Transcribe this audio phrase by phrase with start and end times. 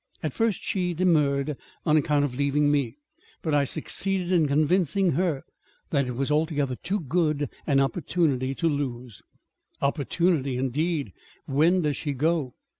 [0.23, 2.97] At first she demurred, on account of leaving me;
[3.43, 5.43] but I succeeded in convincing her
[5.91, 9.21] that it was altogether too good an opportunity to lose."
[9.79, 11.13] "Opportunity, indeed!
[11.45, 12.55] When does she go?"